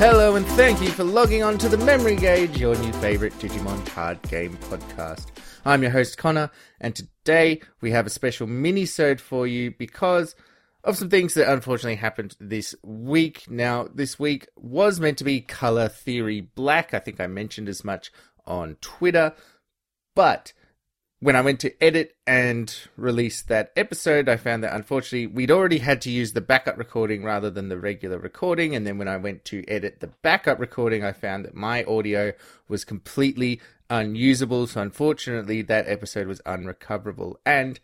Hello 0.00 0.34
and 0.34 0.46
thank 0.46 0.80
you 0.80 0.88
for 0.88 1.04
logging 1.04 1.42
on 1.42 1.58
to 1.58 1.68
the 1.68 1.76
Memory 1.76 2.16
Gauge, 2.16 2.56
your 2.58 2.74
new 2.74 2.92
favorite 2.94 3.34
Digimon 3.34 3.84
card 3.84 4.18
game 4.22 4.56
podcast. 4.56 5.26
I'm 5.62 5.82
your 5.82 5.90
host 5.90 6.16
Connor, 6.16 6.50
and 6.80 6.96
today 6.96 7.60
we 7.82 7.90
have 7.90 8.06
a 8.06 8.10
special 8.10 8.46
mini-sode 8.46 9.20
for 9.20 9.46
you 9.46 9.72
because 9.72 10.34
of 10.84 10.96
some 10.96 11.10
things 11.10 11.34
that 11.34 11.52
unfortunately 11.52 11.96
happened 11.96 12.34
this 12.40 12.74
week. 12.82 13.44
Now, 13.50 13.88
this 13.94 14.18
week 14.18 14.48
was 14.56 15.00
meant 15.00 15.18
to 15.18 15.24
be 15.24 15.42
Color 15.42 15.90
Theory 15.90 16.40
Black. 16.40 16.94
I 16.94 16.98
think 16.98 17.20
I 17.20 17.26
mentioned 17.26 17.68
as 17.68 17.84
much 17.84 18.10
on 18.46 18.78
Twitter, 18.80 19.34
but 20.16 20.54
when 21.20 21.36
I 21.36 21.42
went 21.42 21.60
to 21.60 21.84
edit 21.84 22.16
and 22.26 22.74
release 22.96 23.42
that 23.42 23.72
episode, 23.76 24.28
I 24.28 24.38
found 24.38 24.64
that 24.64 24.74
unfortunately 24.74 25.26
we'd 25.26 25.50
already 25.50 25.78
had 25.78 26.00
to 26.02 26.10
use 26.10 26.32
the 26.32 26.40
backup 26.40 26.78
recording 26.78 27.22
rather 27.22 27.50
than 27.50 27.68
the 27.68 27.78
regular 27.78 28.18
recording. 28.18 28.74
And 28.74 28.86
then 28.86 28.96
when 28.96 29.08
I 29.08 29.18
went 29.18 29.44
to 29.46 29.62
edit 29.68 30.00
the 30.00 30.06
backup 30.22 30.58
recording, 30.58 31.04
I 31.04 31.12
found 31.12 31.44
that 31.44 31.54
my 31.54 31.84
audio 31.84 32.32
was 32.68 32.86
completely 32.86 33.60
unusable. 33.90 34.66
So 34.66 34.80
unfortunately, 34.80 35.60
that 35.62 35.88
episode 35.88 36.26
was 36.26 36.40
unrecoverable. 36.46 37.38
And 37.44 37.78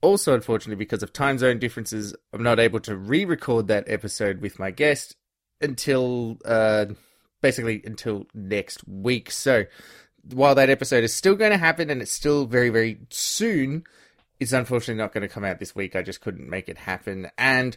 also, 0.00 0.34
unfortunately, 0.34 0.82
because 0.82 1.04
of 1.04 1.12
time 1.12 1.38
zone 1.38 1.60
differences, 1.60 2.14
I'm 2.32 2.42
not 2.42 2.58
able 2.58 2.80
to 2.80 2.96
re 2.96 3.24
record 3.24 3.68
that 3.68 3.84
episode 3.86 4.40
with 4.40 4.58
my 4.58 4.72
guest 4.72 5.14
until 5.60 6.38
uh, 6.44 6.86
basically 7.40 7.82
until 7.84 8.26
next 8.34 8.86
week. 8.88 9.30
So 9.30 9.64
while 10.32 10.54
that 10.54 10.70
episode 10.70 11.04
is 11.04 11.14
still 11.14 11.34
going 11.34 11.52
to 11.52 11.58
happen 11.58 11.90
and 11.90 12.02
it's 12.02 12.12
still 12.12 12.46
very, 12.46 12.70
very 12.70 12.98
soon, 13.10 13.84
it's 14.40 14.52
unfortunately 14.52 15.02
not 15.02 15.12
going 15.12 15.22
to 15.26 15.32
come 15.32 15.44
out 15.44 15.58
this 15.58 15.74
week. 15.74 15.96
I 15.96 16.02
just 16.02 16.20
couldn't 16.20 16.48
make 16.48 16.68
it 16.68 16.78
happen. 16.78 17.30
And 17.36 17.76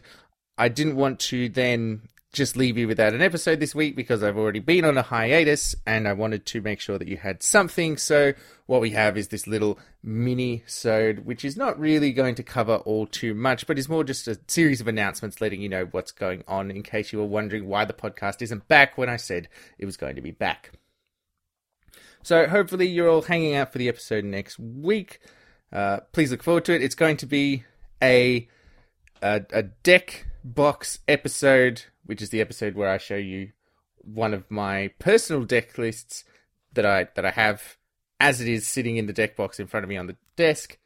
I 0.58 0.68
didn't 0.68 0.96
want 0.96 1.18
to 1.20 1.48
then 1.48 2.08
just 2.32 2.56
leave 2.56 2.78
you 2.78 2.88
without 2.88 3.12
an 3.12 3.20
episode 3.20 3.60
this 3.60 3.74
week 3.74 3.94
because 3.94 4.22
I've 4.22 4.38
already 4.38 4.58
been 4.58 4.86
on 4.86 4.96
a 4.96 5.02
hiatus 5.02 5.74
and 5.86 6.08
I 6.08 6.14
wanted 6.14 6.46
to 6.46 6.62
make 6.62 6.80
sure 6.80 6.98
that 6.98 7.08
you 7.08 7.18
had 7.18 7.42
something. 7.42 7.98
So 7.98 8.32
what 8.64 8.80
we 8.80 8.90
have 8.90 9.18
is 9.18 9.28
this 9.28 9.46
little 9.46 9.78
mini 10.02 10.62
sode, 10.66 11.26
which 11.26 11.44
is 11.44 11.58
not 11.58 11.78
really 11.78 12.10
going 12.10 12.34
to 12.36 12.42
cover 12.42 12.76
all 12.76 13.06
too 13.06 13.34
much, 13.34 13.66
but 13.66 13.78
is 13.78 13.88
more 13.88 14.02
just 14.02 14.28
a 14.28 14.40
series 14.48 14.80
of 14.80 14.88
announcements 14.88 15.42
letting 15.42 15.60
you 15.60 15.68
know 15.68 15.88
what's 15.90 16.12
going 16.12 16.42
on 16.48 16.70
in 16.70 16.82
case 16.82 17.12
you 17.12 17.18
were 17.18 17.26
wondering 17.26 17.66
why 17.68 17.84
the 17.84 17.92
podcast 17.92 18.40
isn't 18.40 18.66
back 18.66 18.96
when 18.96 19.10
I 19.10 19.16
said 19.16 19.48
it 19.78 19.84
was 19.84 19.98
going 19.98 20.16
to 20.16 20.22
be 20.22 20.30
back. 20.30 20.72
So 22.22 22.46
hopefully 22.46 22.86
you're 22.86 23.08
all 23.08 23.22
hanging 23.22 23.54
out 23.54 23.72
for 23.72 23.78
the 23.78 23.88
episode 23.88 24.24
next 24.24 24.58
week. 24.58 25.20
Uh, 25.72 26.00
please 26.12 26.30
look 26.30 26.42
forward 26.42 26.64
to 26.66 26.74
it. 26.74 26.82
It's 26.82 26.94
going 26.94 27.16
to 27.18 27.26
be 27.26 27.64
a, 28.02 28.48
a 29.22 29.42
a 29.52 29.62
deck 29.62 30.26
box 30.44 31.00
episode, 31.08 31.84
which 32.04 32.22
is 32.22 32.30
the 32.30 32.40
episode 32.40 32.74
where 32.74 32.90
I 32.90 32.98
show 32.98 33.16
you 33.16 33.52
one 33.96 34.34
of 34.34 34.50
my 34.50 34.90
personal 34.98 35.44
deck 35.44 35.78
lists 35.78 36.24
that 36.72 36.86
I 36.86 37.08
that 37.14 37.24
I 37.24 37.30
have 37.30 37.76
as 38.20 38.40
it 38.40 38.48
is 38.48 38.68
sitting 38.68 38.96
in 38.96 39.06
the 39.06 39.12
deck 39.12 39.34
box 39.34 39.58
in 39.58 39.66
front 39.66 39.84
of 39.84 39.90
me 39.90 39.96
on 39.96 40.06
the 40.06 40.16
desk. 40.36 40.78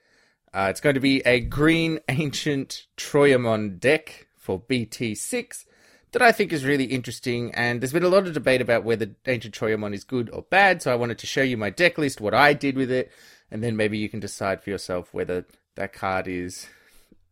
Uh, 0.54 0.68
it's 0.70 0.80
going 0.80 0.94
to 0.94 1.00
be 1.00 1.20
a 1.26 1.40
green 1.40 2.00
ancient 2.08 2.86
Troiamon 2.96 3.78
deck 3.78 4.28
for 4.36 4.60
BT6 4.60 5.66
that 6.12 6.22
I 6.22 6.32
think 6.32 6.52
is 6.52 6.64
really 6.64 6.84
interesting. 6.84 7.54
And 7.54 7.80
there's 7.80 7.92
been 7.92 8.02
a 8.02 8.08
lot 8.08 8.26
of 8.26 8.34
debate 8.34 8.60
about 8.60 8.84
whether 8.84 9.10
Ancient 9.26 9.54
Troiamon 9.54 9.94
is 9.94 10.04
good 10.04 10.30
or 10.32 10.42
bad. 10.42 10.82
So 10.82 10.92
I 10.92 10.96
wanted 10.96 11.18
to 11.18 11.26
show 11.26 11.42
you 11.42 11.56
my 11.56 11.70
deck 11.70 11.98
list, 11.98 12.20
what 12.20 12.34
I 12.34 12.52
did 12.52 12.76
with 12.76 12.90
it, 12.90 13.10
and 13.50 13.62
then 13.62 13.76
maybe 13.76 13.98
you 13.98 14.08
can 14.08 14.20
decide 14.20 14.62
for 14.62 14.70
yourself 14.70 15.12
whether 15.12 15.44
that 15.74 15.92
card 15.92 16.26
is 16.26 16.66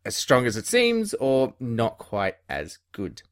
as 0.05 0.15
strong 0.15 0.45
as 0.45 0.55
it 0.55 0.67
seems 0.67 1.13
or 1.15 1.53
not 1.59 1.97
quite 1.97 2.35
as 2.47 2.77
good. 2.91 3.23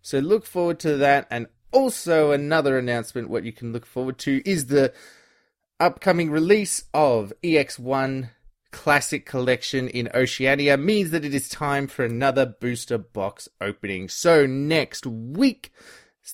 So 0.00 0.18
look 0.18 0.46
forward 0.46 0.78
to 0.80 0.96
that. 0.98 1.26
And 1.30 1.46
also, 1.72 2.32
another 2.32 2.78
announcement 2.78 3.30
what 3.30 3.44
you 3.44 3.52
can 3.52 3.72
look 3.72 3.86
forward 3.86 4.18
to 4.18 4.42
is 4.48 4.66
the 4.66 4.92
upcoming 5.80 6.30
release 6.30 6.84
of 6.92 7.32
EX1 7.42 8.28
Classic 8.72 9.24
Collection 9.24 9.86
in 9.88 10.08
Oceania 10.14 10.76
means 10.76 11.10
that 11.10 11.24
it 11.24 11.34
is 11.34 11.48
time 11.48 11.86
for 11.86 12.04
another 12.04 12.46
booster 12.46 12.98
box 12.98 13.48
opening. 13.60 14.08
So 14.08 14.46
next 14.46 15.06
week, 15.06 15.72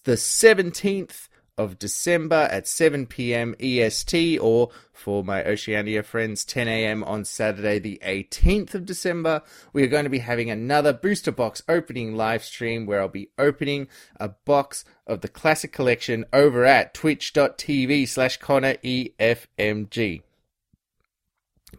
the 0.04 0.12
17th 0.12 1.28
of 1.58 1.78
December 1.78 2.48
at 2.50 2.68
7 2.68 3.06
p.m. 3.06 3.54
EST, 3.60 4.38
or 4.40 4.70
for 4.92 5.24
my 5.24 5.44
Oceania 5.44 6.04
friends, 6.04 6.44
10 6.44 6.68
a.m. 6.68 7.02
on 7.02 7.24
Saturday, 7.24 7.80
the 7.80 8.00
18th 8.04 8.74
of 8.74 8.86
December, 8.86 9.42
we 9.72 9.82
are 9.82 9.88
going 9.88 10.04
to 10.04 10.10
be 10.10 10.20
having 10.20 10.50
another 10.50 10.92
booster 10.92 11.32
box 11.32 11.62
opening 11.68 12.16
live 12.16 12.44
stream 12.44 12.86
where 12.86 13.00
I'll 13.00 13.08
be 13.08 13.30
opening 13.38 13.88
a 14.16 14.28
box 14.28 14.84
of 15.06 15.20
the 15.20 15.28
classic 15.28 15.72
collection 15.72 16.24
over 16.32 16.64
at 16.64 16.94
twitch.tv 16.94 18.08
slash 18.08 18.36
Connor 18.36 18.74
EFMG 18.74 20.22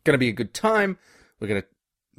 going 0.04 0.14
to 0.14 0.20
be 0.20 0.30
a 0.30 0.34
good 0.34 0.54
time. 0.54 0.98
We're 1.40 1.48
going 1.48 1.62
to 1.62 1.68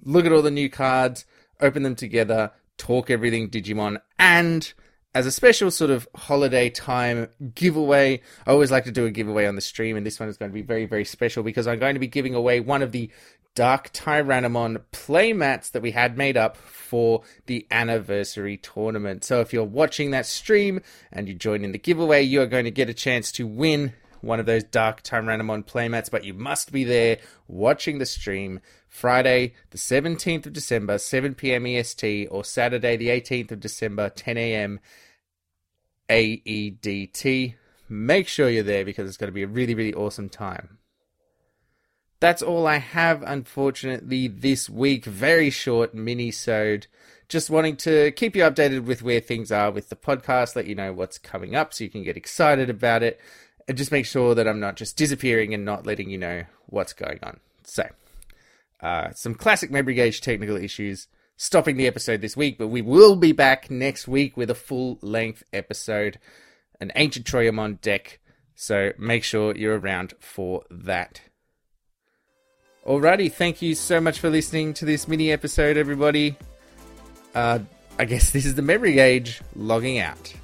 look 0.04 0.26
at 0.26 0.32
all 0.32 0.42
the 0.42 0.50
new 0.50 0.70
cards, 0.70 1.25
open 1.60 1.82
them 1.82 1.94
together, 1.94 2.53
talk 2.78 3.10
everything 3.10 3.50
Digimon, 3.50 4.00
and 4.19 4.72
as 5.14 5.26
a 5.26 5.32
special 5.32 5.70
sort 5.70 5.91
of 5.91 6.09
holiday 6.14 6.70
time 6.70 7.28
giveaway, 7.54 8.22
I 8.47 8.50
always 8.53 8.70
like 8.70 8.84
to 8.84 8.92
do 8.92 9.06
a 9.06 9.10
giveaway 9.10 9.47
on 9.47 9.56
the 9.56 9.60
stream, 9.60 9.97
and 9.97 10.06
this 10.06 10.20
one 10.20 10.28
is 10.28 10.36
going 10.36 10.50
to 10.50 10.54
be 10.54 10.62
very, 10.62 10.86
very 10.86 11.04
special 11.04 11.42
because 11.42 11.66
I'm 11.66 11.80
going 11.80 11.94
to 11.94 12.00
be 12.00 12.06
giving 12.06 12.34
away 12.34 12.60
one 12.60 12.82
of 12.82 12.92
the 12.92 13.10
Dark 13.56 13.92
Tyrannomon 13.92 14.84
playmats 14.92 15.72
that 15.72 15.82
we 15.82 15.91
had 15.91 16.16
made 16.16 16.36
up 16.36 16.56
for 16.56 17.22
the 17.47 17.66
anniversary 17.72 18.56
tournament. 18.56 19.25
So 19.25 19.41
if 19.41 19.53
you're 19.53 19.64
watching 19.64 20.12
that 20.12 20.26
stream 20.26 20.80
and 21.12 21.26
you 21.26 21.34
join 21.34 21.64
in 21.64 21.72
the 21.72 21.78
giveaway, 21.78 22.22
you 22.22 22.41
are 22.41 22.47
going 22.47 22.64
to 22.64 22.70
get 22.70 22.88
a 22.88 22.94
chance 22.94 23.32
to 23.32 23.48
win 23.48 23.92
one 24.20 24.41
of 24.41 24.47
those 24.47 24.64
dark 24.64 25.03
Tyrannomon 25.03 25.64
playmats, 25.64 26.10
but 26.10 26.25
you 26.25 26.34
must 26.34 26.72
be 26.72 26.84
there 26.84 27.19
watching 27.48 27.98
the 27.98 28.06
stream 28.06 28.60
Friday, 28.88 29.54
the 29.70 29.78
17th 29.78 30.47
of 30.47 30.53
December, 30.53 30.98
7 30.98 31.34
p.m. 31.34 31.66
EST, 31.66 32.28
or 32.30 32.44
Saturday, 32.44 32.97
the 32.97 33.09
18th 33.09 33.53
of 33.53 33.60
December, 33.60 34.10
10 34.10 34.36
a.m. 34.36 34.80
AEDT. 36.09 37.54
Make 37.88 38.28
sure 38.28 38.48
you're 38.48 38.62
there 38.62 38.84
because 38.84 39.09
it's 39.09 39.16
going 39.16 39.28
to 39.28 39.32
be 39.32 39.42
a 39.42 39.48
really, 39.48 39.75
really 39.75 39.94
awesome 39.94 40.28
time. 40.28 40.78
That's 42.19 42.42
all 42.42 42.66
I 42.66 42.76
have, 42.76 43.22
unfortunately, 43.22 44.28
this 44.28 44.69
week. 44.69 45.06
Very 45.06 45.50
short 45.50 45.94
mini-sode. 45.94 46.86
Just 47.28 47.48
wanting 47.48 47.76
to 47.78 48.10
keep 48.10 48.34
you 48.34 48.42
updated 48.42 48.84
with 48.84 49.03
where 49.03 49.20
things 49.20 49.53
are 49.53 49.70
with 49.70 49.88
the 49.88 49.97
podcast, 49.97 50.56
let 50.56 50.66
you 50.66 50.75
know 50.75 50.92
what's 50.92 51.16
coming 51.16 51.54
up 51.54 51.72
so 51.72 51.84
you 51.84 51.91
can 51.91 52.03
get 52.03 52.16
excited 52.16 52.69
about 52.69 53.04
it 53.04 53.20
and 53.69 53.76
just 53.76 53.93
make 53.93 54.06
sure 54.06 54.34
that 54.34 54.48
I'm 54.48 54.60
not 54.60 54.76
just 54.76 54.97
disappearing 54.97 55.54
and 55.54 55.65
not 55.65 55.87
letting 55.87 56.10
you 56.10 56.19
know 56.19 56.44
what's 56.66 56.93
going 56.93 57.19
on. 57.22 57.41
So, 57.65 57.88
uh, 58.82 59.10
some 59.12 59.34
classic 59.34 59.71
memory 59.71 59.94
gauge 59.94 60.21
technical 60.21 60.56
issues 60.56 61.09
stopping 61.37 61.76
the 61.76 61.87
episode 61.87 62.21
this 62.21 62.37
week, 62.37 62.59
but 62.59 62.69
we 62.69 62.82
will 62.82 63.16
be 63.16 63.32
back 63.32 63.71
next 63.71 64.06
week 64.06 64.37
with 64.37 64.50
a 64.50 64.54
full 64.54 64.98
length 65.00 65.43
episode, 65.53 66.19
an 66.81 66.93
ancient 66.97 67.26
Troiamon 67.26 67.81
deck. 67.81 68.21
So 68.54 68.93
make 68.98 69.25
sure 69.25 69.56
you're 69.56 69.78
around 69.78 70.15
for 70.21 70.65
that. 70.71 71.22
Alrighty, 72.87 73.32
thank 73.32 73.62
you 73.62 73.75
so 73.75 74.00
much 74.00 74.19
for 74.19 74.28
listening 74.28 74.75
to 74.75 74.84
this 74.84 75.09
mini 75.09 75.32
episode, 75.32 75.77
everybody. 75.77 76.37
Uh, 77.34 77.60
I 77.98 78.04
guess 78.04 78.31
this 78.31 78.44
is 78.44 78.54
the 78.54 78.62
memory 78.62 78.92
gauge 78.92 79.41
logging 79.54 79.98
out. 79.98 80.34